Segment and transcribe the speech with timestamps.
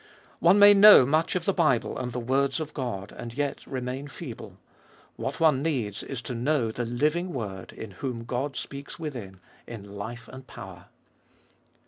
[0.39, 0.45] 2.
[0.47, 4.07] One may know much of the Bible and the words of God, and yet remain
[4.07, 4.57] feeble.
[5.15, 9.95] What one needs is to know the living Word, in whom God speaks within, in
[9.95, 10.87] life and power.